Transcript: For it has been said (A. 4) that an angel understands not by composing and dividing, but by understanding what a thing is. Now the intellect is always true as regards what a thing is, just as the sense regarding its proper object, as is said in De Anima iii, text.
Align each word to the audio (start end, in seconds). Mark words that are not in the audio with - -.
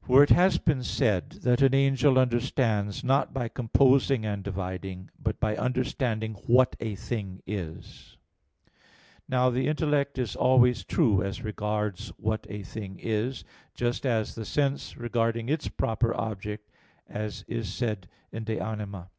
For 0.00 0.22
it 0.22 0.30
has 0.30 0.56
been 0.56 0.82
said 0.82 1.24
(A. 1.28 1.34
4) 1.34 1.40
that 1.42 1.60
an 1.60 1.74
angel 1.74 2.16
understands 2.18 3.04
not 3.04 3.34
by 3.34 3.48
composing 3.48 4.24
and 4.24 4.42
dividing, 4.42 5.10
but 5.22 5.38
by 5.40 5.58
understanding 5.58 6.32
what 6.46 6.74
a 6.80 6.94
thing 6.94 7.42
is. 7.46 8.16
Now 9.28 9.50
the 9.50 9.66
intellect 9.68 10.16
is 10.16 10.34
always 10.34 10.84
true 10.84 11.22
as 11.22 11.44
regards 11.44 12.14
what 12.16 12.46
a 12.48 12.62
thing 12.62 12.98
is, 13.02 13.44
just 13.74 14.06
as 14.06 14.34
the 14.36 14.46
sense 14.46 14.96
regarding 14.96 15.50
its 15.50 15.68
proper 15.68 16.18
object, 16.18 16.70
as 17.06 17.44
is 17.46 17.70
said 17.70 18.08
in 18.32 18.44
De 18.44 18.58
Anima 18.58 18.98
iii, 19.00 19.02
text. 19.02 19.12